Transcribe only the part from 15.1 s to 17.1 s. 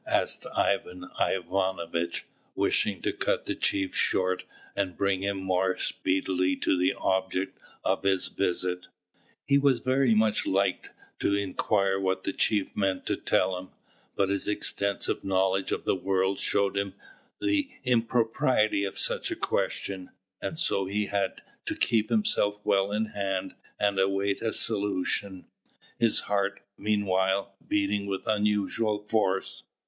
knowledge of the world showed him